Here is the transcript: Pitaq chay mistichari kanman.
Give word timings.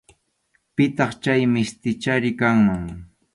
Pitaq 0.75 1.11
chay 1.23 1.41
mistichari 1.53 2.31
kanman. 2.39 2.83